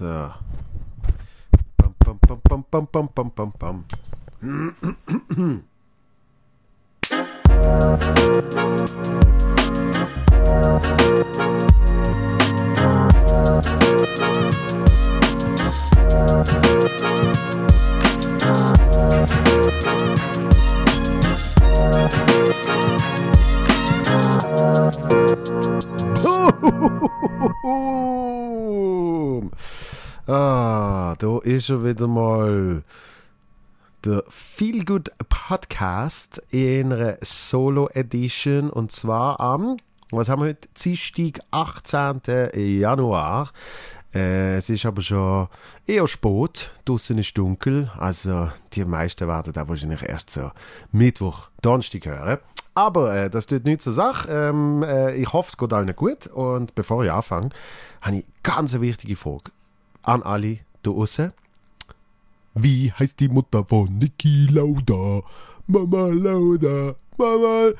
let's 0.00 0.02
uh 0.02 0.32
bum 1.78 1.94
bum 2.04 2.18
bum 2.28 2.40
bum 2.48 2.64
bum 2.70 2.88
bum 2.92 3.08
bum 3.14 3.32
bum 3.36 3.52
bum. 3.58 3.84
Ist 31.56 31.70
er 31.70 31.82
wieder 31.82 32.06
mal. 32.06 32.82
Der 34.04 34.22
Feel 34.28 34.84
Good 34.84 35.10
Podcast 35.30 36.42
in 36.50 36.92
einer 36.92 37.16
Solo 37.22 37.88
Edition 37.94 38.68
und 38.68 38.92
zwar 38.92 39.40
am, 39.40 39.78
was 40.10 40.28
haben 40.28 40.42
wir 40.42 40.50
heute? 40.50 40.68
Dienstag, 40.78 41.40
18. 41.50 42.20
Januar. 42.54 43.52
Äh, 44.14 44.56
es 44.56 44.68
ist 44.68 44.84
aber 44.84 45.00
schon 45.00 45.48
eher 45.86 46.06
spät, 46.06 46.72
draußen 46.84 47.16
ist 47.16 47.38
dunkel, 47.38 47.90
also 47.98 48.50
die 48.74 48.84
meisten 48.84 49.26
werden 49.26 49.54
da 49.54 49.66
wahrscheinlich 49.66 50.02
erst 50.02 50.28
so 50.28 50.50
Mittwoch, 50.92 51.48
Donnerstag 51.62 52.04
hören. 52.04 52.38
Aber 52.74 53.14
äh, 53.16 53.30
das 53.30 53.46
tut 53.46 53.64
nichts 53.64 53.84
zur 53.84 53.94
Sache. 53.94 54.28
Ähm, 54.30 54.82
äh, 54.82 55.16
ich 55.16 55.32
hoffe, 55.32 55.52
es 55.52 55.56
geht 55.56 55.72
allen 55.72 55.96
gut. 55.96 56.26
Und 56.26 56.74
bevor 56.74 57.02
ich 57.02 57.10
anfange, 57.10 57.48
habe 58.02 58.16
ich 58.16 58.24
eine 58.24 58.32
ganz 58.42 58.78
wichtige 58.78 59.16
Frage 59.16 59.50
an 60.02 60.22
alle 60.22 60.58
da 60.82 60.90
draußen. 60.90 61.32
Wie 62.58 62.90
heißt 62.90 63.20
die 63.20 63.28
Mutter 63.28 63.66
von 63.66 63.98
Niki 63.98 64.46
Lauda? 64.46 65.22
Mama 65.66 66.06
Lauda, 66.06 66.96
Mama. 67.18 67.72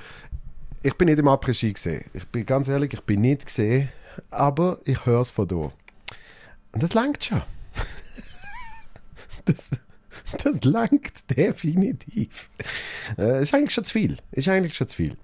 Ich 0.83 0.93
bin 0.93 1.07
nicht 1.07 1.19
im 1.19 1.29
Après-Ski 1.29 1.73
gesehen. 1.73 2.05
Ich 2.13 2.27
bin 2.27 2.45
ganz 2.45 2.69
ehrlich, 2.69 2.93
ich 2.93 3.01
bin 3.01 3.23
nicht 3.23 3.47
gesehen, 3.47 3.89
aber 4.31 4.79
ich 4.85 5.07
höre 5.07 5.23
es 5.23 5.31
von 5.31 5.49
da. 5.49 5.73
Und 6.73 6.83
das 6.83 6.93
langt 6.93 7.25
schon. 7.25 7.41
das, 9.47 9.71
das 10.45 10.63
langt 10.65 11.31
definitiv. 11.35 12.51
Äh, 13.17 13.41
ist 13.41 13.55
eigentlich 13.55 13.73
schon 13.73 13.85
zu 13.85 13.93
viel. 13.95 14.19
Ist 14.33 14.47
eigentlich 14.47 14.77
schon 14.77 14.89
zu 14.89 14.97
viel. 14.97 15.17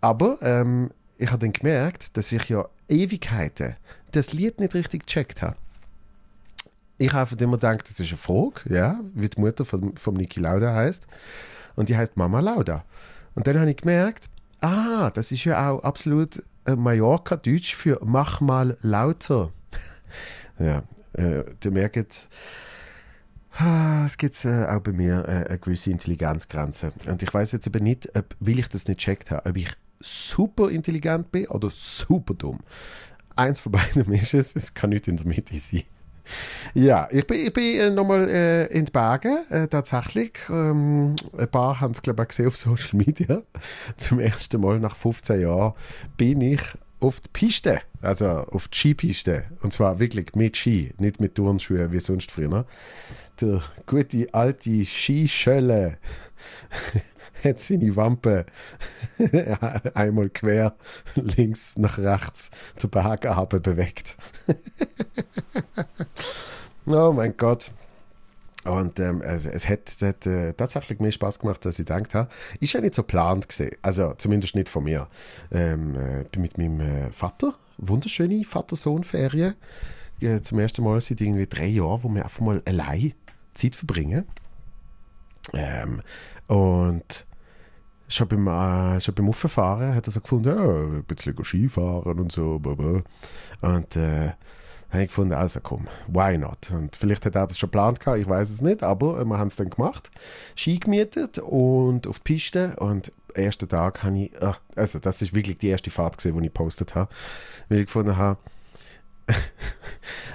Aber 0.00 0.38
ähm, 0.40 0.92
ich 1.18 1.32
habe 1.32 1.40
dann 1.40 1.52
gemerkt, 1.52 2.16
dass 2.16 2.30
ich 2.30 2.48
ja 2.48 2.68
Ewigkeiten 2.88 3.74
das 4.12 4.32
Lied 4.32 4.60
nicht 4.60 4.74
richtig 4.74 5.06
gecheckt 5.06 5.42
habe. 5.42 5.56
Ich 6.98 7.12
habe 7.12 7.36
immer 7.42 7.56
gedacht, 7.56 7.82
das 7.82 8.00
ist 8.00 8.08
eine 8.08 8.16
Frage, 8.16 8.74
ja, 8.74 9.00
wie 9.14 9.28
die 9.28 9.40
Mutter 9.40 9.64
von, 9.64 9.96
von 9.96 10.14
Niki 10.14 10.40
Lauda 10.40 10.74
heißt. 10.74 11.06
Und 11.74 11.88
die 11.88 11.96
heißt 11.96 12.16
Mama 12.16 12.40
Lauda. 12.40 12.84
Und 13.34 13.46
dann 13.46 13.58
habe 13.58 13.70
ich 13.70 13.76
gemerkt, 13.76 14.30
ah, 14.60 15.10
das 15.10 15.30
ist 15.30 15.44
ja 15.44 15.70
auch 15.70 15.82
absolut 15.82 16.42
Mallorca-Deutsch 16.74 17.74
für 17.74 18.00
mach 18.02 18.40
mal 18.40 18.76
lauter. 18.80 19.52
ja, 20.58 20.82
äh, 21.12 21.44
ihr 21.64 21.70
merkt, 21.70 22.28
ah, 23.52 24.04
es 24.06 24.16
gibt 24.16 24.44
äh, 24.44 24.64
auch 24.66 24.80
bei 24.80 24.92
mir 24.92 25.24
äh, 25.28 25.48
eine 25.48 25.58
gewisse 25.58 25.90
Intelligenzgrenze. 25.90 26.92
Und 27.06 27.22
ich 27.22 27.32
weiß 27.32 27.52
jetzt 27.52 27.66
aber 27.66 27.80
nicht, 27.80 28.16
ob, 28.16 28.34
weil 28.40 28.58
ich 28.58 28.68
das 28.68 28.88
nicht 28.88 29.00
checkt 29.00 29.30
habe, 29.30 29.48
ob 29.48 29.56
ich 29.56 29.70
super 30.00 30.70
intelligent 30.70 31.30
bin 31.30 31.46
oder 31.48 31.70
super 31.70 32.34
dumm. 32.34 32.60
Eins 33.36 33.60
von 33.60 33.72
beiden 33.72 34.12
ist 34.12 34.34
es, 34.34 34.56
es 34.56 34.74
kann 34.74 34.90
nicht 34.90 35.08
in 35.08 35.16
der 35.16 35.26
Mitte 35.26 35.58
sein. 35.58 35.82
Ja, 36.74 37.08
ich 37.10 37.26
bin, 37.26 37.46
ich 37.46 37.52
bin 37.52 37.94
nochmal 37.94 38.28
äh, 38.28 38.66
in 38.66 38.84
Bergen, 38.86 39.38
äh, 39.50 39.66
tatsächlich. 39.68 40.32
Ähm, 40.48 41.16
ein 41.36 41.48
paar 41.48 41.80
haben 41.80 41.92
es, 41.92 42.02
glaube 42.02 42.22
ich, 42.22 42.28
gesehen 42.28 42.48
auf 42.48 42.56
Social 42.56 42.98
Media. 42.98 43.42
Zum 43.96 44.20
ersten 44.20 44.60
Mal 44.60 44.78
nach 44.80 44.96
15 44.96 45.40
Jahren 45.40 45.74
bin 46.16 46.40
ich 46.40 46.60
auf 47.00 47.20
die 47.20 47.28
Piste, 47.32 47.80
also 48.00 48.26
auf 48.26 48.68
die 48.68 48.78
Skipiste. 48.78 49.44
Und 49.62 49.72
zwar 49.72 49.98
wirklich 49.98 50.34
mit 50.34 50.56
Ski, 50.56 50.92
nicht 50.98 51.20
mit 51.20 51.34
Turnschuhen 51.34 51.92
wie 51.92 52.00
sonst 52.00 52.30
früher. 52.30 52.66
Der 53.40 53.62
gute 53.84 54.32
alte 54.32 54.84
Skischölle 54.84 55.98
hat 57.46 57.60
seine 57.60 57.94
Wampe 57.96 58.46
einmal 59.94 60.30
quer 60.30 60.74
links 61.14 61.76
nach 61.76 61.98
rechts 61.98 62.50
zur 62.76 62.90
Bergabe 62.90 63.60
bewegt. 63.60 64.16
oh 66.86 67.12
mein 67.12 67.36
Gott. 67.36 67.72
Und 68.66 68.98
ähm, 68.98 69.22
es, 69.22 69.46
es, 69.46 69.68
hat, 69.68 69.88
es 69.88 70.02
hat 70.02 70.26
äh, 70.26 70.52
tatsächlich 70.52 70.98
mehr 70.98 71.12
Spaß 71.12 71.38
gemacht, 71.38 71.64
als 71.64 71.78
ich 71.78 71.86
gedacht 71.86 72.14
habe. 72.14 72.28
Ist 72.58 72.72
ja 72.72 72.80
nicht 72.80 72.94
so 72.94 73.02
geplant 73.02 73.48
gesehen. 73.48 73.76
Also 73.80 74.14
zumindest 74.14 74.56
nicht 74.56 74.68
von 74.68 74.84
mir. 74.84 75.08
Ähm, 75.52 75.94
äh, 75.94 76.24
bin 76.24 76.42
mit 76.42 76.58
meinem 76.58 76.80
äh, 76.80 77.12
Vater, 77.12 77.54
wunderschöne 77.78 78.44
Vater-Sohn-Ferien. 78.44 79.54
Äh, 80.20 80.40
zum 80.40 80.58
ersten 80.58 80.82
Mal 80.82 81.00
seit 81.00 81.20
irgendwie 81.20 81.46
drei 81.46 81.66
Jahren, 81.66 82.02
wo 82.02 82.08
wir 82.08 82.24
einfach 82.24 82.40
mal 82.40 82.60
allein 82.64 83.12
Zeit 83.54 83.76
verbringen. 83.76 84.24
Ähm, 85.52 86.02
und 86.48 87.26
schon 88.08 88.28
beim, 88.28 88.46
äh, 88.46 89.00
schon 89.00 89.14
beim 89.14 89.28
Auffahren 89.28 89.94
hat 89.94 90.06
er 90.06 90.12
so 90.12 90.20
gefunden, 90.20 90.48
ja, 90.48 90.98
ein 90.98 91.04
bisschen 91.04 91.36
Skifahren 91.44 92.18
und 92.18 92.32
so. 92.32 92.58
Blablabla. 92.58 93.02
Und 93.62 93.96
äh, 93.96 94.32
habe 94.90 95.02
ich 95.02 95.08
gefunden, 95.08 95.34
also 95.34 95.60
komm, 95.60 95.86
why 96.06 96.38
not? 96.38 96.70
Und 96.70 96.96
vielleicht 96.96 97.26
hat 97.26 97.34
er 97.34 97.46
das 97.46 97.58
schon 97.58 97.68
geplant 97.68 98.00
gehabt, 98.00 98.18
ich 98.18 98.28
weiß 98.28 98.50
es 98.50 98.60
nicht, 98.60 98.82
aber 98.82 99.24
wir 99.24 99.38
haben 99.38 99.48
es 99.48 99.56
dann 99.56 99.70
gemacht. 99.70 100.10
Ski 100.54 100.78
gemietet 100.78 101.38
und 101.38 102.06
auf 102.06 102.20
die 102.20 102.34
Piste 102.34 102.76
und 102.76 103.12
am 103.34 103.42
ersten 103.42 103.68
Tag 103.68 104.02
habe 104.02 104.18
ich, 104.18 104.42
ach, 104.42 104.60
also 104.74 104.98
das 104.98 105.22
ist 105.22 105.34
wirklich 105.34 105.58
die 105.58 105.68
erste 105.68 105.90
Fahrt 105.90 106.16
gesehen, 106.16 106.34
die 106.34 106.46
ich 106.46 106.52
gepostet 106.52 106.94
habe, 106.94 107.10
weil 107.68 107.80
ich 107.80 107.86
gefunden 107.86 108.16
habe, 108.16 108.38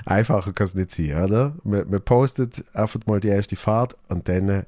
einfacher 0.05 0.51
kann 0.51 0.65
es 0.65 0.75
nicht 0.75 0.91
sein, 0.91 1.23
oder? 1.23 1.55
Man, 1.63 1.89
man 1.89 2.01
postet 2.01 2.65
einfach 2.73 2.99
mal 3.05 3.21
die 3.21 3.29
erste 3.29 3.55
Fahrt 3.55 3.95
und 4.09 4.27
dann 4.27 4.65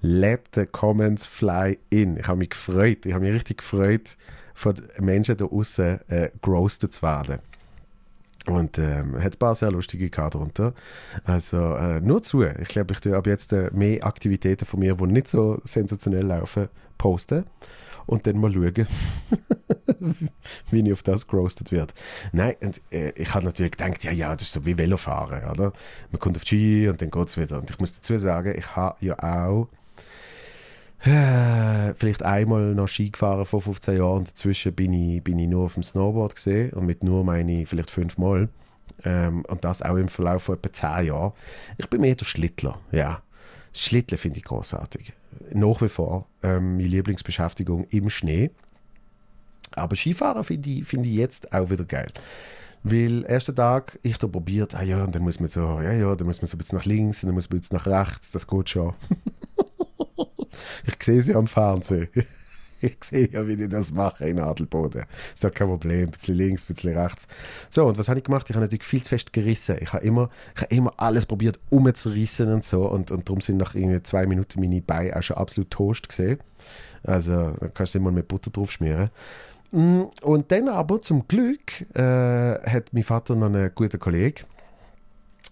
let 0.00 0.48
the 0.54 0.64
comments 0.64 1.26
fly 1.26 1.78
in. 1.90 2.16
Ich 2.16 2.26
habe 2.26 2.38
mich 2.38 2.50
gefreut, 2.50 3.06
ich 3.06 3.12
habe 3.12 3.24
mich 3.24 3.34
richtig 3.34 3.58
gefreut, 3.58 4.16
von 4.54 4.74
Menschen 4.98 5.36
da 5.36 5.46
außen 5.46 6.08
äh, 6.08 6.30
groasted 6.40 6.92
zu 6.92 7.02
werden. 7.02 7.38
Und 8.46 8.78
ähm, 8.78 9.22
hat 9.22 9.34
ein 9.34 9.38
paar 9.38 9.54
sehr 9.54 9.70
lustige 9.70 10.08
Karten 10.08 10.38
drunter. 10.38 10.74
Also 11.24 11.74
äh, 11.74 12.00
nur 12.00 12.22
zu. 12.22 12.42
Ich 12.42 12.68
glaube, 12.68 12.94
ich 12.94 13.00
tue 13.00 13.14
ab 13.14 13.26
jetzt 13.26 13.52
äh, 13.52 13.70
mehr 13.72 14.04
Aktivitäten 14.04 14.64
von 14.64 14.80
mir, 14.80 14.94
die 14.94 15.06
nicht 15.06 15.28
so 15.28 15.60
sensationell 15.64 16.24
laufen, 16.24 16.68
posten. 16.96 17.44
Und 18.06 18.26
dann 18.26 18.38
mal 18.38 18.50
schauen, 18.50 18.86
wie 20.70 20.80
ich 20.80 20.92
auf 20.92 21.02
das 21.02 21.26
gerostet 21.28 21.70
wird. 21.70 21.94
Nein, 22.32 22.56
und, 22.60 22.80
äh, 22.90 23.10
ich 23.10 23.32
habe 23.34 23.44
natürlich 23.44 23.72
gedacht, 23.72 24.02
ja, 24.04 24.10
ja, 24.10 24.34
das 24.34 24.48
ist 24.48 24.52
so 24.52 24.64
wie 24.64 24.76
Velofahren, 24.76 25.48
oder? 25.48 25.72
Man 26.10 26.18
kommt 26.18 26.36
auf 26.36 26.44
die 26.44 26.48
Ski 26.48 26.88
und 26.88 27.00
dann 27.02 27.10
geht 27.10 27.28
es 27.28 27.36
wieder. 27.36 27.58
Und 27.58 27.70
ich 27.70 27.78
muss 27.78 27.92
dazu 27.92 28.18
sagen, 28.18 28.54
ich 28.56 28.74
habe 28.74 28.96
ja 29.00 29.16
auch 29.18 29.68
vielleicht 31.00 32.22
einmal 32.22 32.74
noch 32.74 32.88
Ski 32.88 33.10
gefahren 33.10 33.46
vor 33.46 33.62
15 33.62 33.96
Jahren 33.96 34.18
und 34.18 34.28
dazwischen 34.28 34.74
bin 34.74 34.92
ich, 34.92 35.22
bin 35.22 35.38
ich 35.38 35.48
nur 35.48 35.64
auf 35.64 35.74
dem 35.74 35.82
Snowboard 35.82 36.34
gesehen 36.34 36.72
und 36.74 36.84
mit 36.84 37.02
nur 37.02 37.24
meine 37.24 37.62
ich 37.62 37.68
vielleicht 37.68 37.90
fünfmal. 37.90 38.48
Ähm, 39.04 39.44
und 39.46 39.64
das 39.64 39.80
auch 39.80 39.96
im 39.96 40.08
Verlauf 40.08 40.42
von 40.42 40.56
etwa 40.56 40.72
10 40.72 41.06
Jahren. 41.06 41.32
Ich 41.78 41.88
bin 41.88 42.02
mehr 42.02 42.14
der 42.14 42.26
Schlittler, 42.26 42.78
ja. 42.92 43.22
Schlitteln 43.72 44.18
finde 44.18 44.38
ich 44.38 44.44
großartig. 44.44 45.14
Nach 45.54 45.80
wie 45.80 45.88
vor 45.88 46.26
ähm, 46.42 46.76
meine 46.76 46.88
Lieblingsbeschäftigung 46.88 47.86
im 47.90 48.10
Schnee. 48.10 48.50
Aber 49.72 49.96
Skifahren 49.96 50.44
finde 50.44 50.68
ich, 50.68 50.84
find 50.84 51.06
ich 51.06 51.12
jetzt 51.12 51.52
auch 51.52 51.70
wieder 51.70 51.84
geil. 51.84 52.08
Weil 52.82 53.24
ersten 53.24 53.54
Tag 53.54 53.98
ich 54.02 54.18
da 54.18 54.26
probiert, 54.26 54.74
ah 54.74 54.82
ja, 54.82 55.04
und 55.04 55.14
dann 55.14 55.22
muss 55.22 55.38
man 55.38 55.48
so, 55.48 55.80
ja, 55.80 55.92
ja, 55.92 56.14
dann 56.16 56.26
muss 56.26 56.40
man 56.40 56.46
so 56.46 56.56
ein 56.56 56.58
bisschen 56.58 56.78
nach 56.78 56.86
links, 56.86 57.22
und 57.22 57.28
dann 57.28 57.34
muss 57.34 57.48
man 57.48 57.58
jetzt 57.58 57.72
nach 57.72 57.86
rechts, 57.86 58.32
das 58.32 58.46
geht 58.46 58.70
schon. 58.70 58.94
ich 60.86 61.02
sehe 61.02 61.22
sie 61.22 61.34
am 61.34 61.46
Fernsehen. 61.46 62.08
Ich 62.82 62.96
sehe 63.04 63.28
ja, 63.30 63.46
wie 63.46 63.56
die 63.56 63.68
das 63.68 63.92
machen 63.92 64.26
in 64.26 64.40
Adelboden. 64.40 65.04
Ist 65.34 65.44
doch 65.44 65.52
kein 65.52 65.68
Problem. 65.68 66.06
Ein 66.06 66.10
bisschen 66.12 66.34
links, 66.34 66.62
ein 66.64 66.74
bisschen 66.74 66.96
rechts. 66.96 67.28
So, 67.68 67.84
und 67.86 67.98
was 67.98 68.08
habe 68.08 68.18
ich 68.18 68.24
gemacht? 68.24 68.48
Ich 68.48 68.56
habe 68.56 68.64
natürlich 68.64 68.84
viel 68.84 69.02
zu 69.02 69.10
fest 69.10 69.32
gerissen. 69.32 69.76
Ich 69.80 69.92
habe 69.92 70.04
immer, 70.04 70.30
ich 70.54 70.62
habe 70.62 70.74
immer 70.74 70.94
alles 70.96 71.26
probiert, 71.26 71.60
umzurissen 71.68 72.50
und 72.50 72.64
so. 72.64 72.88
Und, 72.88 73.10
und 73.10 73.28
darum 73.28 73.42
sind 73.42 73.58
nach 73.58 73.74
irgendwie 73.74 74.02
zwei 74.02 74.26
Minuten 74.26 74.60
meine 74.60 74.80
Beine 74.80 75.14
auch 75.14 75.22
schon 75.22 75.36
absolut 75.36 75.70
toast 75.70 76.08
gesehen. 76.08 76.38
Also, 77.02 77.50
da 77.60 77.68
kannst 77.68 77.94
du 77.94 77.98
immer 77.98 78.12
mit 78.12 78.28
Butter 78.28 78.50
drauf 78.50 78.72
schmieren. 78.72 79.10
Mm, 79.72 80.04
und 80.22 80.50
dann 80.50 80.68
aber 80.68 81.00
zum 81.00 81.28
Glück 81.28 81.82
äh, 81.94 82.00
hat 82.02 82.92
mein 82.92 83.02
Vater 83.02 83.36
noch 83.36 83.46
einen 83.46 83.72
guten 83.74 83.98
Kollegen, 83.98 84.44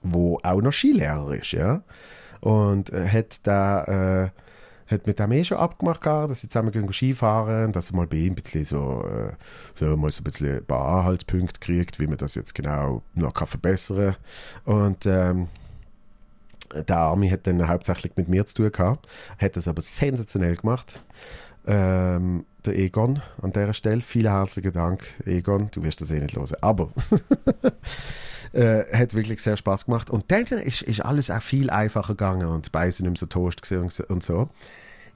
der 0.03 0.20
auch 0.20 0.62
noch 0.62 0.73
Skilehrer 0.73 1.35
ist, 1.35 1.53
ja. 1.53 1.82
Und 2.41 2.91
äh, 2.91 3.09
hat 3.09 3.47
da 3.47 4.25
äh, 4.25 4.31
hat 4.88 5.06
mit 5.06 5.19
dem 5.19 5.32
eh 5.32 5.44
schon 5.44 5.58
abgemacht, 5.58 6.05
dass 6.05 6.40
sie 6.40 6.49
zusammen 6.49 6.73
gehen 6.73 6.90
Skifahren 6.93 7.73
dass 7.73 7.90
er 7.90 7.96
mal 7.96 8.06
bei 8.06 8.17
ihm 8.17 8.32
ein 8.32 8.35
bisschen 8.35 8.64
so, 8.64 9.05
äh, 9.81 9.85
mal 9.96 10.11
so 10.11 10.20
ein 10.20 10.25
bisschen 10.25 10.56
ein 10.56 10.64
paar 10.64 10.99
Anhaltspunkte 10.99 11.61
kriegt, 11.61 12.00
wie 12.00 12.06
man 12.06 12.17
das 12.17 12.35
jetzt 12.35 12.55
genau 12.55 13.02
noch 13.14 13.35
kann 13.35 13.46
verbessern 13.46 14.17
kann. 14.64 14.75
Und 14.75 15.06
ähm, 15.06 15.49
der 16.75 16.99
Army 16.99 17.29
hat 17.31 17.46
dann 17.46 17.69
hauptsächlich 17.69 18.12
mit 18.17 18.29
mir 18.29 18.44
zu 18.46 18.55
tun 18.56 18.73
gehabt, 18.73 19.08
hat 19.38 19.56
das 19.56 19.69
aber 19.69 19.82
sensationell 19.82 20.56
gemacht. 20.56 21.02
Ähm, 21.67 22.46
der 22.64 22.79
Egon 22.79 23.20
an 23.43 23.52
dieser 23.52 23.75
Stelle, 23.75 24.00
vielen 24.00 24.32
herzlichen 24.32 24.73
Dank, 24.73 25.06
Egon, 25.25 25.69
du 25.70 25.82
wirst 25.82 26.00
das 26.00 26.11
eh 26.11 26.20
nicht 26.20 26.37
hören, 26.37 26.49
aber 26.61 26.91
äh, 28.52 28.85
hat 28.93 29.14
wirklich 29.14 29.40
sehr 29.40 29.56
Spaß 29.56 29.87
gemacht 29.87 30.11
und 30.11 30.31
dann 30.31 30.44
ist, 30.46 30.82
ist 30.82 31.05
alles 31.05 31.31
auch 31.31 31.43
viel 31.43 31.70
einfacher 31.70 32.14
gegangen 32.14 32.49
und 32.49 32.70
sind 32.73 33.00
nicht 33.00 33.00
mehr 33.00 33.17
so 33.17 33.26
toast 33.26 33.70
und 34.08 34.23
so. 34.23 34.49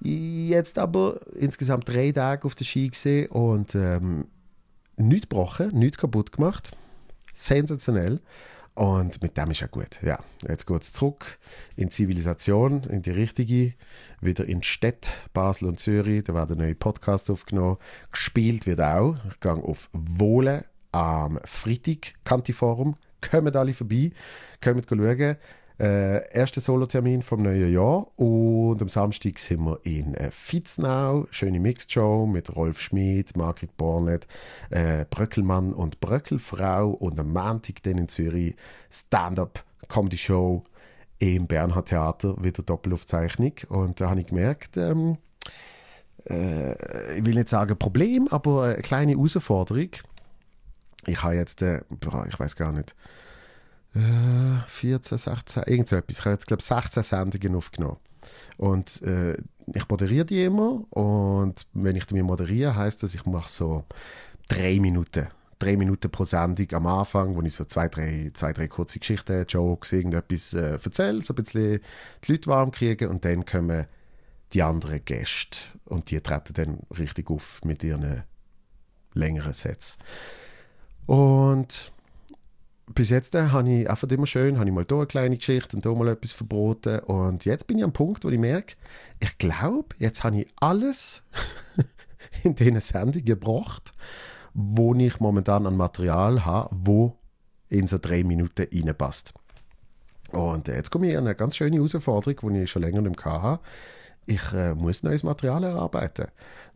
Jetzt 0.00 0.78
aber 0.78 1.20
insgesamt 1.36 1.88
drei 1.88 2.10
Tage 2.10 2.44
auf 2.46 2.54
der 2.54 2.64
Ski 2.64 2.88
gesehen 2.88 3.28
und 3.30 3.74
ähm, 3.74 4.26
nichts 4.96 5.28
gebrochen, 5.28 5.68
nichts 5.72 5.98
kaputt 5.98 6.32
gemacht. 6.32 6.76
Sensationell. 7.34 8.20
Und 8.74 9.20
mit 9.20 9.36
dem 9.36 9.50
ist 9.50 9.60
ja 9.60 9.66
gut. 9.66 10.00
Ja, 10.02 10.18
jetzt 10.48 10.66
geht 10.66 10.82
es 10.82 10.92
zurück 10.92 11.38
in 11.76 11.88
die 11.88 11.94
Zivilisation, 11.94 12.84
in 12.84 13.02
die 13.02 13.10
richtige, 13.10 13.74
wieder 14.20 14.46
in 14.46 14.60
die 14.60 14.66
Städte, 14.66 15.10
Basel 15.34 15.68
und 15.68 15.78
Zürich. 15.78 16.24
Da 16.24 16.32
werden 16.34 16.58
neue 16.58 16.74
Podcasts 16.74 17.28
aufgenommen. 17.28 17.76
Gespielt 18.10 18.66
wird 18.66 18.80
auch. 18.80 19.16
Ich 19.30 19.40
gehe 19.40 19.52
auf 19.52 19.90
Wohle 19.92 20.64
am 20.90 21.38
Freitag, 21.44 22.14
Kantiforum. 22.24 22.96
Kommt 23.30 23.56
alle 23.56 23.74
vorbei, 23.74 24.10
kommt 24.60 24.86
schauen. 24.88 25.36
Äh, 25.80 26.30
erster 26.32 26.60
Solo-Termin 26.60 27.22
vom 27.22 27.42
neuen 27.42 27.72
Jahr 27.72 28.06
und 28.16 28.80
am 28.80 28.88
Samstag 28.88 29.38
sind 29.38 29.64
wir 29.64 29.80
in 29.84 30.14
äh, 30.14 30.30
Fitznau, 30.30 31.26
schöne 31.30 31.58
Mixed-Show 31.58 32.26
mit 32.26 32.54
Rolf 32.54 32.78
Schmid, 32.78 33.36
Margrit 33.36 33.76
Bornet, 33.76 34.28
äh, 34.70 35.06
Bröckelmann 35.08 35.72
und 35.72 35.98
Bröckelfrau 36.00 36.90
und 36.90 37.18
am 37.18 37.32
Montag 37.32 37.82
dann 37.82 37.98
in 37.98 38.08
Zürich 38.08 38.54
Stand-Up-Comedy-Show 38.90 40.62
im 41.18 41.46
Bernhard 41.46 41.88
Theater, 41.88 42.36
wieder 42.38 42.62
Doppelaufzeichnung 42.62 43.54
und 43.68 44.00
da 44.00 44.10
habe 44.10 44.20
ich 44.20 44.26
gemerkt, 44.26 44.76
ähm, 44.76 45.16
äh, 46.28 47.16
ich 47.18 47.24
will 47.24 47.34
nicht 47.34 47.48
sagen 47.48 47.78
Problem, 47.78 48.28
aber 48.28 48.64
eine 48.64 48.82
kleine 48.82 49.12
Herausforderung. 49.12 49.88
Ich 51.06 51.22
habe 51.22 51.34
jetzt, 51.34 51.62
äh, 51.62 51.82
ich 52.28 52.38
weiß 52.38 52.56
gar 52.56 52.72
nicht, 52.72 52.94
14, 53.94 55.18
16, 55.18 55.64
irgend 55.66 55.88
so 55.88 55.96
etwas. 55.96 56.18
Ich 56.18 56.24
habe 56.24 56.32
jetzt, 56.32 56.46
glaube 56.46 56.60
ich, 56.60 56.66
16 56.66 57.02
Sendungen 57.02 57.56
aufgenommen. 57.56 57.98
Und 58.56 59.02
äh, 59.02 59.36
ich 59.74 59.88
moderiere 59.88 60.24
die 60.24 60.44
immer. 60.44 60.84
Und 60.90 61.66
wenn 61.74 61.96
ich 61.96 62.06
die 62.06 62.22
moderiere, 62.22 62.74
heißt 62.74 63.02
das, 63.02 63.14
ich 63.14 63.26
mache 63.26 63.50
so 63.50 63.84
drei 64.48 64.78
Minuten. 64.80 65.28
Drei 65.58 65.76
Minuten 65.76 66.10
pro 66.10 66.24
Sendung 66.24 66.66
am 66.72 66.86
Anfang, 66.86 67.36
wo 67.36 67.42
ich 67.42 67.54
so 67.54 67.64
zwei, 67.64 67.88
drei, 67.88 68.30
zwei, 68.34 68.52
drei 68.52 68.66
kurze 68.66 68.98
Geschichten, 68.98 69.44
Jokes, 69.46 69.92
irgendetwas 69.92 70.54
äh, 70.54 70.72
erzähle, 70.72 71.20
so 71.20 71.34
ein 71.34 71.36
bisschen 71.36 71.80
die 72.24 72.32
Leute 72.32 72.48
warm 72.48 72.72
kriege 72.72 73.08
und 73.08 73.24
dann 73.24 73.44
kommen 73.44 73.86
die 74.54 74.62
anderen 74.62 75.04
Gäste 75.04 75.58
und 75.84 76.10
die 76.10 76.20
treten 76.20 76.54
dann 76.54 76.78
richtig 76.98 77.30
auf 77.30 77.60
mit 77.64 77.84
ihren 77.84 78.22
längeren 79.14 79.52
Sets. 79.52 79.98
Und 81.06 81.92
bis 82.94 83.10
jetzt 83.10 83.34
äh, 83.34 83.48
habe 83.48 83.70
ich 83.70 83.90
einfach 83.90 84.08
immer 84.08 84.26
schön, 84.26 84.58
habe 84.58 84.68
ich 84.68 84.74
mal 84.74 84.84
hier 84.88 84.96
eine 84.96 85.06
kleine 85.06 85.36
Geschichte 85.36 85.76
und 85.76 85.84
hier 85.84 85.94
mal 85.94 86.08
etwas 86.08 86.32
verboten. 86.32 87.00
Und 87.00 87.44
jetzt 87.44 87.66
bin 87.66 87.78
ich 87.78 87.84
am 87.84 87.92
Punkt, 87.92 88.24
wo 88.24 88.28
ich 88.28 88.38
merke, 88.38 88.74
ich 89.20 89.38
glaube, 89.38 89.94
jetzt 89.98 90.24
habe 90.24 90.40
ich 90.40 90.48
alles 90.56 91.22
in 92.42 92.54
diesen 92.54 92.80
Sendungen 92.80 93.24
gebracht, 93.24 93.92
wo 94.54 94.94
ich 94.94 95.20
momentan 95.20 95.66
an 95.66 95.76
Material 95.76 96.44
habe, 96.44 96.68
wo 96.72 97.16
in 97.68 97.86
so 97.86 97.98
drei 97.98 98.22
Minuten 98.22 98.66
reinpasst. 98.72 99.32
Und 100.30 100.68
jetzt 100.68 100.90
komme 100.90 101.10
ich 101.10 101.16
an 101.16 101.26
eine 101.26 101.34
ganz 101.34 101.56
schöne 101.56 101.76
Herausforderung, 101.76 102.54
die 102.54 102.62
ich 102.62 102.70
schon 102.70 102.82
länger 102.82 103.02
nicht 103.02 103.24
hatte. 103.24 103.60
Ich 104.24 104.52
äh, 104.52 104.74
muss 104.74 105.02
neues 105.02 105.22
Material 105.22 105.64
erarbeiten. 105.64 106.28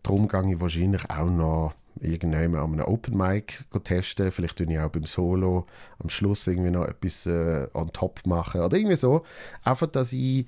Darum 0.02 0.28
gehe 0.28 0.54
ich 0.54 0.60
wahrscheinlich 0.60 1.08
auch 1.10 1.30
noch 1.30 1.74
irgendwann 2.00 2.54
an 2.56 2.72
einem 2.72 2.86
Open 2.86 3.16
Mic 3.16 3.60
testen. 3.84 4.32
Vielleicht 4.32 4.56
tue 4.56 4.70
ich 4.70 4.78
auch 4.78 4.90
beim 4.90 5.04
Solo 5.04 5.66
am 5.98 6.08
Schluss 6.08 6.46
irgendwie 6.46 6.70
noch 6.70 6.84
etwas 6.84 7.26
äh, 7.26 7.68
on 7.74 7.92
top 7.92 8.26
machen 8.26 8.60
oder 8.60 8.76
irgendwie 8.76 8.96
so. 8.96 9.24
Einfach, 9.64 9.86
dass 9.86 10.12
ich 10.12 10.46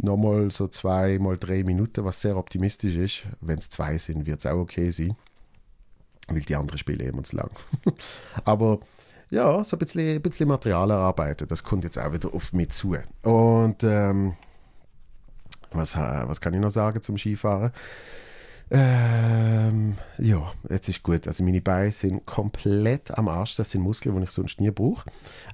nochmal 0.00 0.50
so 0.50 0.68
zwei 0.68 1.18
mal 1.18 1.36
drei 1.36 1.62
Minuten, 1.64 2.04
was 2.04 2.20
sehr 2.20 2.36
optimistisch 2.36 2.96
ist. 2.96 3.26
Wenn 3.40 3.58
es 3.58 3.70
zwei 3.70 3.98
sind, 3.98 4.26
wird 4.26 4.40
es 4.40 4.46
auch 4.46 4.58
okay 4.58 4.90
sein. 4.90 5.16
Weil 6.28 6.40
die 6.40 6.56
anderen 6.56 6.78
spielen 6.78 7.00
immer 7.00 7.24
zu 7.24 7.36
lang. 7.36 7.50
Aber 8.44 8.80
ja, 9.30 9.62
so 9.64 9.76
ein 9.76 9.78
bisschen, 9.78 10.16
ein 10.16 10.22
bisschen 10.22 10.48
Material 10.48 10.90
erarbeiten, 10.90 11.48
das 11.48 11.62
kommt 11.62 11.84
jetzt 11.84 11.98
auch 11.98 12.12
wieder 12.12 12.32
auf 12.34 12.52
mich 12.52 12.70
zu. 12.70 12.96
Und 13.22 13.82
ähm, 13.84 14.34
was, 15.72 15.94
äh, 15.94 15.98
was 16.26 16.40
kann 16.40 16.54
ich 16.54 16.60
noch 16.60 16.70
sagen 16.70 17.02
zum 17.02 17.18
Skifahren? 17.18 17.72
Ähm, 18.70 19.94
ja, 20.18 20.52
jetzt 20.68 20.88
ist 20.88 21.02
gut. 21.02 21.26
Also 21.26 21.42
meine 21.42 21.60
Beine 21.60 21.92
sind 21.92 22.26
komplett 22.26 23.16
am 23.16 23.28
Arsch. 23.28 23.56
Das 23.56 23.70
sind 23.70 23.82
Muskeln, 23.82 24.16
die 24.16 24.24
ich 24.24 24.30
sonst 24.30 24.60
nie 24.60 24.70
brauche. 24.70 25.08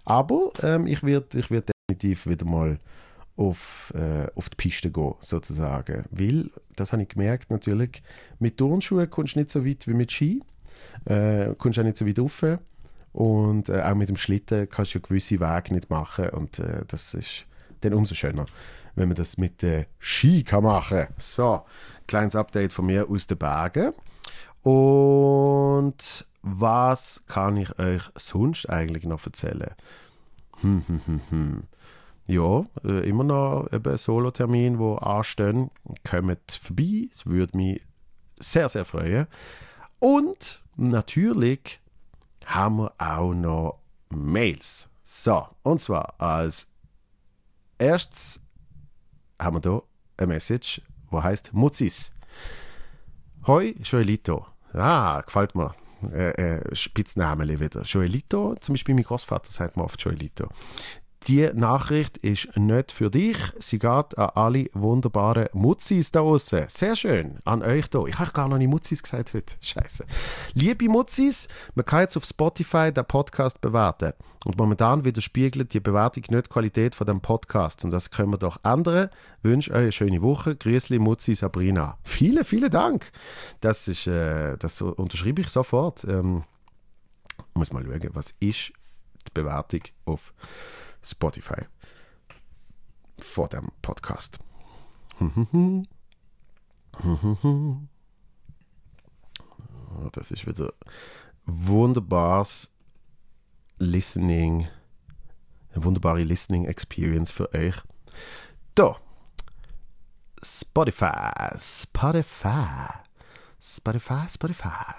Aber 0.05 0.51
ähm, 0.63 0.87
ich 0.87 1.03
werde 1.03 1.39
ich 1.39 1.51
werd 1.51 1.71
definitiv 1.89 2.27
wieder 2.27 2.45
mal 2.45 2.79
auf, 3.37 3.93
äh, 3.97 4.29
auf 4.35 4.49
die 4.49 4.57
Piste 4.57 4.91
gehen, 4.91 5.15
sozusagen. 5.21 6.05
Weil, 6.11 6.51
das 6.77 6.93
habe 6.93 7.03
ich 7.03 7.09
gemerkt 7.09 7.51
natürlich, 7.51 8.03
mit 8.39 8.59
Turnschuhen 8.59 9.09
kommst 9.11 9.35
du 9.35 9.41
nicht 9.41 9.51
so 9.51 9.65
weit 9.65 9.87
wie 9.87 9.95
mit 9.95 10.13
Ski. 10.13 10.43
Äh, 11.05 11.55
kommst 11.57 11.79
auch 11.79 11.85
nicht 11.85 11.97
so 11.97 12.07
weit 12.07 12.19
rauf. 12.19 12.45
Und 13.13 13.69
äh, 13.69 13.81
auch 13.83 13.95
mit 13.95 14.09
dem 14.09 14.17
Schlitten 14.17 14.69
kannst 14.69 14.95
du 14.95 14.99
ja 14.99 15.07
gewisse 15.07 15.41
Wege 15.41 15.75
nicht 15.75 15.91
machen. 15.91 16.31
Und 16.31 16.59
äh, 16.59 16.85
das 16.89 17.15
ist 17.15 17.47
dann 17.81 17.95
umso 17.95 18.15
schöner, 18.15 18.47
wenn 18.97 19.09
man 19.09 19.17
das 19.17 19.39
mit 19.39 19.63
äh, 19.63 19.87
Ski 19.99 20.43
kann 20.43 20.65
machen 20.65 20.99
kann. 20.99 21.15
So, 21.19 21.63
kleines 22.07 22.37
Update 22.37 22.73
von 22.73 22.87
mir 22.87 23.09
aus 23.09 23.27
den 23.27 23.39
Bergen. 23.39 23.93
Und 24.63 26.27
was 26.43 27.25
kann 27.27 27.57
ich 27.57 27.79
euch 27.79 28.03
sonst 28.17 28.69
eigentlich 28.69 29.05
noch 29.05 29.25
erzählen? 29.25 29.75
Hm, 30.61 30.83
hm, 30.87 31.01
hm, 31.07 31.21
hm. 31.31 31.63
Ja, 32.27 32.65
äh, 32.85 33.09
immer 33.09 33.25
noch 33.25 33.69
eben 33.73 33.97
Solo-Termin, 33.97 34.79
wo 34.79 34.95
anstehen. 34.97 35.71
Kommt 36.09 36.61
vorbei, 36.63 37.09
es 37.13 37.27
würde 37.27 37.57
mich 37.57 37.83
sehr, 38.39 38.69
sehr 38.69 38.85
freuen. 38.85 39.27
Und 39.99 40.63
natürlich 40.77 41.81
haben 42.47 42.79
wir 42.79 42.93
auch 42.99 43.35
noch 43.35 43.79
Mails. 44.09 44.89
So, 45.03 45.47
und 45.63 45.83
zwar 45.83 46.15
als 46.19 46.71
erstes 47.79 48.41
haben 49.41 49.63
wir 49.63 49.71
hier 49.71 49.83
eine 50.17 50.27
Message 50.29 50.81
wo 51.15 51.23
heißt 51.23 51.53
Mutzis. 51.55 52.13
Hoi, 53.47 53.77
Joelito. 53.83 54.47
Ah, 54.73 55.21
gefällt 55.21 55.55
mir. 55.55 55.75
Äh, 56.13 56.57
äh, 56.57 56.75
Spitzname 56.75 57.61
wieder. 57.61 57.83
Joelito, 57.83 58.57
zum 58.61 58.75
Beispiel 58.75 58.95
mein 58.95 59.05
Großvater 59.05 59.51
sagt 59.51 59.77
mir 59.77 59.85
oft 59.85 60.03
Joelito. 60.03 60.49
Die 61.27 61.49
Nachricht 61.55 62.19
ist 62.19 62.55
nicht 62.55 62.93
für 62.93 63.11
dich. 63.11 63.39
Sie 63.59 63.79
geht 63.79 64.19
an 64.19 64.31
alle 64.35 64.67
wunderbaren 64.75 65.49
Mutzis 65.55 66.11
da 66.11 66.21
draußen. 66.21 66.67
Sehr 66.69 66.95
schön. 66.97 67.39
An 67.47 67.63
euch 67.63 67.89
da. 67.89 68.05
Ich 68.05 68.19
habe 68.19 68.31
gar 68.33 68.47
noch 68.47 68.59
nicht 68.59 68.69
Mutzis 68.69 69.03
gesagt 69.03 69.33
heute. 69.33 69.57
Scheiße. 69.59 70.05
Liebe 70.53 70.87
Mutzis, 70.87 71.49
man 71.75 71.87
kann 71.87 72.01
jetzt 72.01 72.19
auf 72.19 72.27
Spotify 72.27 72.93
den 72.93 73.07
Podcast 73.07 73.63
bewerten. 73.63 74.13
Und 74.45 74.59
momentan 74.59 75.07
widerspiegelt 75.07 75.73
die 75.73 75.81
Bewertung 75.81 76.25
nicht 76.29 76.47
die 76.47 76.51
Qualität 76.51 76.95
von 76.95 77.07
dem 77.07 77.23
Podcast. 77.23 77.85
Und 77.85 77.91
das 77.91 78.11
können 78.11 78.31
wir 78.31 78.39
doch 78.39 78.59
ändern. 78.63 79.09
Ich 79.39 79.45
wünsche 79.45 79.71
euch 79.71 79.79
eine 79.79 79.93
schöne 79.93 80.21
Woche. 80.21 80.57
Grüßli, 80.57 80.99
Mutzi, 80.99 81.35
Sabrina. 81.35 81.97
Vielen, 82.03 82.45
vielen 82.45 82.71
Dank. 82.71 83.11
Das, 83.61 83.89
ist, 83.89 84.07
äh, 84.07 84.59
das 84.59 84.83
unterschreibe 84.83 85.41
ich 85.41 85.49
sofort. 85.49 86.05
Ähm, 86.05 86.45
muss 87.55 87.73
mal 87.73 87.83
schauen, 87.83 88.11
was 88.13 88.35
ist 88.41 88.73
die 89.27 89.33
Bewertung 89.33 89.81
auf 90.05 90.35
Spotify 91.05 91.67
vor 93.19 93.49
dem 93.49 93.71
Podcast. 93.83 94.39
Das 100.13 100.33
ist 100.33 100.47
wieder 100.47 100.73
wunderbares 101.47 102.71
Listening, 103.79 104.69
eine 105.73 105.85
wunderbare 105.85 106.23
Listening 106.23 106.65
Experience 106.65 107.31
für 107.31 107.53
euch. 107.55 107.77
Da. 108.75 108.97
Spotify, 110.43 111.33
Spotify, 111.59 112.89
Spotify, 113.61 114.29
Spotify. 114.29 114.95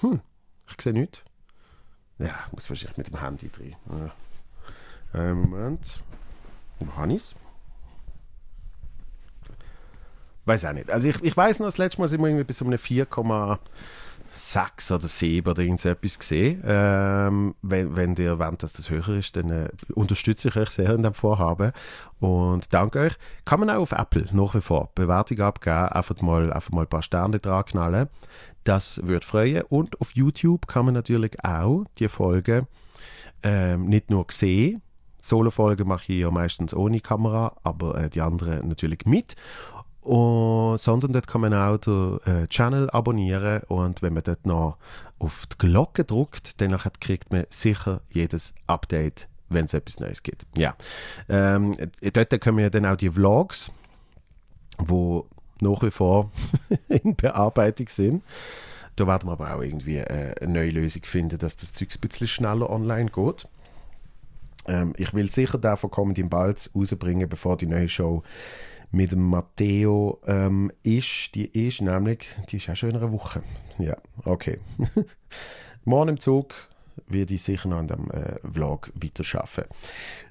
Hm, 0.00 0.20
ich 0.68 0.82
sehe 0.82 0.92
nichts. 0.92 1.20
Ja, 2.18 2.34
muss 2.52 2.68
wahrscheinlich 2.68 2.98
mit 2.98 3.08
dem 3.08 3.20
Handy 3.20 3.50
drin. 3.50 3.76
Ja. 3.90 4.12
Äh, 5.14 5.32
Moment. 5.32 6.02
Wo 6.78 6.96
habe 6.96 7.14
Weiß 10.46 10.64
auch 10.64 10.72
nicht. 10.72 10.90
Also 10.90 11.08
ich, 11.08 11.22
ich 11.22 11.36
weiß 11.36 11.58
noch, 11.58 11.66
das 11.66 11.78
letzte 11.78 12.00
Mal 12.00 12.06
sind 12.06 12.20
wir 12.20 12.28
irgendwie 12.28 12.44
bis 12.44 12.62
um 12.62 12.68
eine 12.68 12.76
4,6 12.76 14.94
oder 14.94 15.08
7 15.08 15.50
oder 15.50 15.60
irgend 15.60 15.80
so 15.80 15.88
etwas 15.88 16.20
gesehen. 16.20 16.62
Ähm, 16.64 17.56
wenn, 17.62 17.96
wenn 17.96 18.14
ihr 18.14 18.38
wollt, 18.38 18.62
dass 18.62 18.72
das 18.72 18.88
höher 18.88 19.08
ist, 19.08 19.34
dann 19.34 19.50
äh, 19.50 19.68
unterstütze 19.94 20.46
ich 20.48 20.56
euch 20.56 20.70
sehr 20.70 20.90
in 20.90 21.02
dem 21.02 21.14
Vorhaben. 21.14 21.72
Und 22.20 22.72
danke 22.72 23.00
euch. 23.00 23.14
Kann 23.44 23.58
man 23.58 23.70
auch 23.70 23.80
auf 23.80 23.90
Apple 23.90 24.26
nach 24.30 24.54
wie 24.54 24.60
vor 24.60 24.90
Bewertung 24.94 25.40
abgeben, 25.40 25.88
einfach 25.88 26.20
mal, 26.20 26.52
einfach 26.52 26.70
mal 26.70 26.82
ein 26.82 26.88
paar 26.88 27.02
Sterne 27.02 27.40
dran 27.40 27.64
knallen. 27.64 28.08
Das 28.62 29.04
würde 29.04 29.26
freuen. 29.26 29.62
Und 29.62 30.00
auf 30.00 30.14
YouTube 30.14 30.68
kann 30.68 30.84
man 30.84 30.94
natürlich 30.94 31.44
auch 31.44 31.86
die 31.98 32.08
Folge 32.08 32.68
ähm, 33.42 33.86
nicht 33.86 34.10
nur 34.10 34.26
sehen, 34.30 34.80
Solo-Folgen 35.28 35.88
mache 35.88 36.12
ich 36.12 36.20
ja 36.20 36.30
meistens 36.30 36.74
ohne 36.74 37.00
Kamera, 37.00 37.56
aber 37.62 37.96
äh, 37.96 38.10
die 38.10 38.20
anderen 38.20 38.68
natürlich 38.68 39.06
mit. 39.06 39.36
Und, 40.02 40.78
sondern 40.78 41.12
dort 41.12 41.26
kann 41.26 41.40
man 41.40 41.52
auch 41.52 41.78
den 41.78 42.20
äh, 42.26 42.46
Channel 42.46 42.88
abonnieren 42.90 43.62
und 43.66 44.02
wenn 44.02 44.14
man 44.14 44.22
dort 44.22 44.46
noch 44.46 44.76
auf 45.18 45.46
die 45.46 45.58
Glocke 45.58 46.04
drückt, 46.04 46.60
dann 46.60 46.78
kriegt 47.00 47.32
man 47.32 47.44
sicher 47.50 48.02
jedes 48.10 48.54
Update, 48.68 49.28
wenn 49.48 49.64
es 49.64 49.74
etwas 49.74 49.98
Neues 49.98 50.22
gibt. 50.22 50.46
Ja, 50.56 50.76
ähm, 51.28 51.74
dort 52.00 52.40
können 52.40 52.58
wir 52.58 52.70
dann 52.70 52.86
auch 52.86 52.94
die 52.96 53.10
Vlogs, 53.10 53.72
wo 54.78 55.26
nach 55.60 55.82
wie 55.82 55.90
vor 55.90 56.30
in 56.88 57.16
Bearbeitung 57.16 57.88
sind. 57.88 58.22
Da 58.94 59.06
werden 59.06 59.28
wir 59.28 59.32
aber 59.32 59.54
auch 59.54 59.62
irgendwie 59.62 59.98
äh, 59.98 60.34
eine 60.40 60.52
neue 60.52 60.70
Lösung 60.70 61.02
finden, 61.04 61.38
dass 61.38 61.56
das 61.56 61.72
Zeug 61.72 61.88
ein 61.94 62.00
bisschen 62.00 62.28
schneller 62.28 62.70
online 62.70 63.10
geht. 63.10 63.48
Ähm, 64.66 64.92
ich 64.96 65.14
will 65.14 65.30
sicher 65.30 65.58
davon 65.58 65.90
kommen, 65.90 66.14
den 66.14 66.28
Balz 66.28 66.70
rausbringen, 66.74 67.28
bevor 67.28 67.56
die 67.56 67.66
neue 67.66 67.88
Show 67.88 68.22
mit 68.90 69.14
Matteo 69.16 70.20
ähm, 70.26 70.72
ist. 70.82 71.34
Die 71.34 71.46
ist 71.66 71.82
nämlich, 71.82 72.26
die 72.50 72.56
ist 72.56 72.68
auch 72.70 72.76
schon 72.76 72.90
in 72.90 72.96
einer 72.96 73.12
Woche. 73.12 73.42
Ja, 73.78 73.96
okay. 74.24 74.58
Morgen 75.84 76.10
im 76.10 76.20
Zug 76.20 76.54
werde 77.06 77.34
ich 77.34 77.42
sicher 77.42 77.68
noch 77.68 77.78
an 77.78 77.88
dem 77.88 78.10
äh, 78.10 78.38
Vlog 78.50 78.90
weiterarbeiten. 78.94 79.68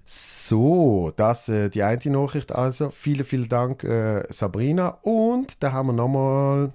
So, 0.06 1.12
das 1.16 1.50
äh, 1.50 1.70
die 1.70 1.84
eine 1.84 2.00
Nachricht 2.06 2.52
also. 2.52 2.90
Vielen, 2.90 3.26
vielen 3.26 3.50
Dank, 3.50 3.84
äh, 3.84 4.24
Sabrina. 4.30 5.00
Und 5.02 5.64
da 5.64 5.72
haben 5.72 5.88
wir 5.88 5.94
nochmal 5.94 6.74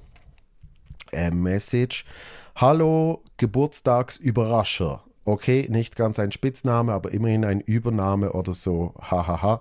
eine 1.13 1.35
Message. 1.35 2.05
Hallo, 2.57 3.23
Geburtstagsüberrascher. 3.37 5.03
Okay, 5.25 5.67
nicht 5.71 5.97
ganz 5.97 6.19
ein 6.19 6.33
Spitzname, 6.33 6.93
aber 6.93 7.13
immerhin 7.13 7.45
ein 7.45 7.61
Übername 7.61 8.33
oder 8.33 8.53
so. 8.53 8.95
Hahaha. 9.01 9.61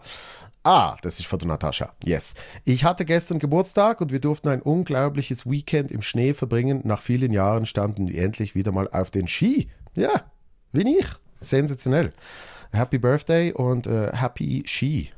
Ah, 0.64 0.98
das 1.02 1.20
ist 1.20 1.26
von 1.26 1.40
der 1.40 1.48
Natascha. 1.48 1.94
Yes. 2.04 2.36
Ich 2.66 2.84
hatte 2.84 3.06
gestern 3.06 3.40
Geburtstag 3.40 4.02
und 4.02 4.12
wir 4.12 4.20
durften 4.20 4.50
ein 4.50 4.62
unglaubliches 4.62 5.50
Weekend 5.50 5.92
im 5.92 6.02
Schnee 6.02 6.34
verbringen. 6.34 6.82
Nach 6.84 7.02
vielen 7.02 7.32
Jahren 7.32 7.66
standen 7.66 8.08
wir 8.08 8.22
endlich 8.22 8.56
wieder 8.56 8.72
mal 8.72 8.88
auf 8.90 9.10
den 9.10 9.28
Ski. 9.28 9.70
Ja, 9.96 10.26
wie 10.74 10.98
ich. 10.98 11.08
Sensationell. 11.40 12.12
Happy 12.72 12.98
Birthday 12.98 13.54
und 13.54 13.88
äh, 13.88 14.12
Happy 14.14 14.64
Ski. 14.66 15.12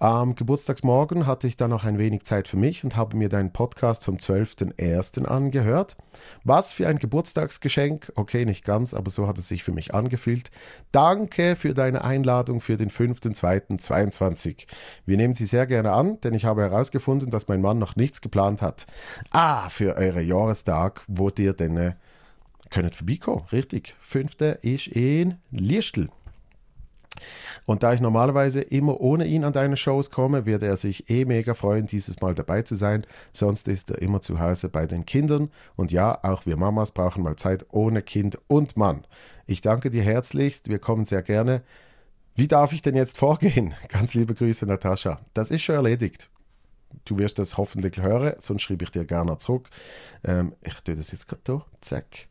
Am 0.00 0.36
Geburtstagsmorgen 0.36 1.26
hatte 1.26 1.48
ich 1.48 1.56
dann 1.56 1.70
noch 1.70 1.84
ein 1.84 1.98
wenig 1.98 2.22
Zeit 2.22 2.46
für 2.46 2.56
mich 2.56 2.84
und 2.84 2.96
habe 2.96 3.16
mir 3.16 3.28
deinen 3.28 3.52
Podcast 3.52 4.04
vom 4.04 4.16
12.01. 4.16 5.24
angehört. 5.24 5.96
Was 6.44 6.70
für 6.70 6.86
ein 6.86 7.00
Geburtstagsgeschenk. 7.00 8.12
Okay, 8.14 8.44
nicht 8.44 8.64
ganz, 8.64 8.94
aber 8.94 9.10
so 9.10 9.26
hat 9.26 9.38
es 9.38 9.48
sich 9.48 9.64
für 9.64 9.72
mich 9.72 9.94
angefühlt. 9.94 10.52
Danke 10.92 11.56
für 11.56 11.74
deine 11.74 12.04
Einladung 12.04 12.60
für 12.60 12.76
den 12.76 12.90
5.02.22. 12.90 14.66
Wir 15.04 15.16
nehmen 15.16 15.34
sie 15.34 15.46
sehr 15.46 15.66
gerne 15.66 15.90
an, 15.90 16.20
denn 16.20 16.32
ich 16.32 16.44
habe 16.44 16.62
herausgefunden, 16.62 17.30
dass 17.30 17.48
mein 17.48 17.60
Mann 17.60 17.78
noch 17.80 17.96
nichts 17.96 18.20
geplant 18.20 18.62
hat. 18.62 18.86
Ah, 19.30 19.68
für 19.68 19.96
eure 19.96 20.22
Jahrestag, 20.22 21.02
wo 21.08 21.28
ihr 21.36 21.54
denn 21.54 21.76
äh, 21.76 21.94
könnt 22.70 22.94
vorbeikommen. 22.94 23.46
Richtig. 23.50 23.96
Fünfte 24.00 24.58
ist 24.62 24.86
in 24.86 25.38
Liestl. 25.50 26.08
Und 27.66 27.82
da 27.82 27.92
ich 27.92 28.00
normalerweise 28.00 28.60
immer 28.60 29.00
ohne 29.00 29.26
ihn 29.26 29.44
an 29.44 29.52
deine 29.52 29.76
Shows 29.76 30.10
komme, 30.10 30.46
wird 30.46 30.62
er 30.62 30.76
sich 30.76 31.10
eh 31.10 31.24
mega 31.24 31.54
freuen, 31.54 31.86
dieses 31.86 32.20
Mal 32.20 32.34
dabei 32.34 32.62
zu 32.62 32.74
sein. 32.74 33.06
Sonst 33.32 33.68
ist 33.68 33.90
er 33.90 34.02
immer 34.02 34.20
zu 34.20 34.40
Hause 34.40 34.68
bei 34.68 34.86
den 34.86 35.06
Kindern. 35.06 35.50
Und 35.76 35.92
ja, 35.92 36.18
auch 36.22 36.46
wir 36.46 36.56
Mamas 36.56 36.92
brauchen 36.92 37.22
mal 37.22 37.36
Zeit 37.36 37.66
ohne 37.70 38.02
Kind 38.02 38.38
und 38.46 38.76
Mann. 38.76 39.04
Ich 39.46 39.60
danke 39.60 39.90
dir 39.90 40.02
herzlichst. 40.02 40.68
Wir 40.68 40.78
kommen 40.78 41.04
sehr 41.04 41.22
gerne. 41.22 41.62
Wie 42.34 42.48
darf 42.48 42.72
ich 42.72 42.82
denn 42.82 42.94
jetzt 42.94 43.18
vorgehen? 43.18 43.74
Ganz 43.88 44.14
liebe 44.14 44.34
Grüße, 44.34 44.66
Natascha. 44.66 45.20
Das 45.34 45.50
ist 45.50 45.62
schon 45.62 45.74
erledigt. 45.74 46.30
Du 47.04 47.18
wirst 47.18 47.38
das 47.38 47.56
hoffentlich 47.56 47.98
hören, 47.98 48.34
sonst 48.38 48.62
schreibe 48.62 48.84
ich 48.84 48.90
dir 48.90 49.04
gerne 49.04 49.36
zurück. 49.38 49.68
Ähm, 50.24 50.54
ich 50.62 50.74
tue 50.74 50.94
das 50.94 51.12
jetzt 51.12 51.26
gerade 51.26 51.42
hier. 51.46 51.64
Zack. 51.80 52.28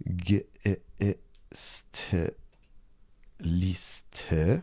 Gäste. 0.00 1.16
Liste. 3.38 4.62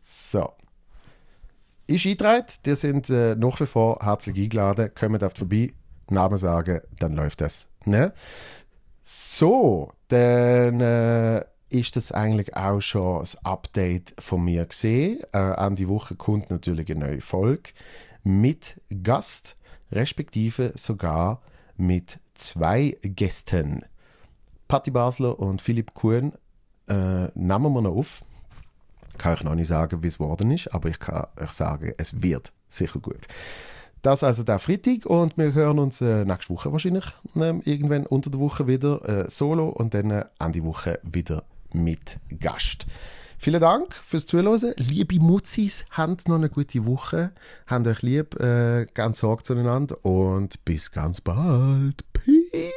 So. 0.00 0.52
Ist 1.86 2.06
eingetragen, 2.06 2.64
die 2.64 2.76
sind 2.76 3.10
äh, 3.10 3.34
nach 3.34 3.60
wie 3.60 3.66
vor 3.66 3.98
herzlich 4.02 4.38
eingeladen, 4.38 4.90
kommen 4.94 5.22
auf 5.22 5.34
vorbei, 5.34 5.74
Namen 6.08 6.38
sagen, 6.38 6.80
dann 6.98 7.14
läuft 7.14 7.40
das. 7.40 7.68
Ne? 7.84 8.12
So, 9.04 9.92
dann 10.08 10.80
äh, 10.80 11.44
ist 11.68 11.96
das 11.96 12.12
eigentlich 12.12 12.56
auch 12.56 12.80
schon 12.80 13.20
das 13.20 13.36
Update 13.44 14.14
von 14.18 14.44
mir 14.44 14.64
gesehen. 14.66 15.20
Äh, 15.32 15.38
an 15.38 15.74
die 15.74 15.88
Woche 15.88 16.14
kommt 16.14 16.50
natürlich 16.50 16.90
eine 16.90 17.06
neue 17.06 17.20
Folge 17.20 17.70
mit 18.22 18.80
Gast, 19.02 19.56
respektive 19.90 20.72
sogar 20.76 21.42
mit 21.82 22.20
zwei 22.34 22.96
Gästen. 23.02 23.84
Patti 24.68 24.90
Basler 24.90 25.38
und 25.38 25.60
Philipp 25.60 25.92
Kuhn 25.94 26.32
äh, 26.88 27.26
nehmen 27.34 27.72
wir 27.74 27.82
noch 27.82 27.96
auf. 27.96 28.24
Kann 29.18 29.34
ich 29.34 29.44
noch 29.44 29.54
nicht 29.54 29.68
sagen, 29.68 30.02
wie 30.02 30.06
es 30.06 30.18
geworden 30.18 30.50
ist, 30.50 30.72
aber 30.72 30.88
ich 30.88 30.98
kann 30.98 31.26
euch 31.38 31.52
sagen, 31.52 31.92
es 31.98 32.22
wird 32.22 32.52
sicher 32.68 33.00
gut. 33.00 33.26
Das 34.00 34.24
also 34.24 34.42
der 34.42 34.58
Freitag 34.58 35.06
und 35.06 35.36
wir 35.36 35.52
hören 35.54 35.78
uns 35.78 36.00
äh, 36.00 36.24
nächste 36.24 36.54
Woche 36.54 36.72
wahrscheinlich 36.72 37.04
äh, 37.36 37.54
irgendwann 37.64 38.06
unter 38.06 38.30
der 38.30 38.40
Woche 38.40 38.66
wieder 38.66 39.26
äh, 39.26 39.30
solo 39.30 39.68
und 39.68 39.94
dann 39.94 40.10
äh, 40.10 40.24
Ende 40.38 40.64
Woche 40.64 40.98
wieder 41.02 41.44
mit 41.72 42.18
Gast. 42.40 42.86
Vielen 43.44 43.60
Dank 43.60 43.92
fürs 43.92 44.24
Zuhören. 44.24 44.72
Liebe 44.76 45.18
Mutzis, 45.18 45.84
habt 45.90 46.28
noch 46.28 46.36
eine 46.36 46.48
gute 46.48 46.86
Woche. 46.86 47.32
Habt 47.66 47.88
euch 47.88 48.02
lieb, 48.02 48.38
äh, 48.38 48.86
ganz 48.94 49.18
Sorge 49.18 49.42
zueinander 49.42 49.96
und 50.04 50.64
bis 50.64 50.92
ganz 50.92 51.20
bald. 51.20 52.04
Peace. 52.12 52.72